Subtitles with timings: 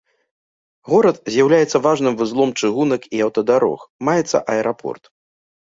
[0.93, 3.79] Горад з'яўляецца важным вузлом чыгунак і аўтадарог,
[4.11, 5.03] маецца аэрапорт.